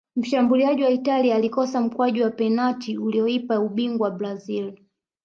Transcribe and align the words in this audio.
mshabuliaji 0.15 0.83
wa 0.83 0.89
italia 0.89 1.35
alikosa 1.35 1.81
mkwaju 1.81 2.23
wa 2.23 2.29
penati 2.29 2.97
ulioipa 2.97 3.59
ubingwa 3.59 4.11
brazil 4.11 4.73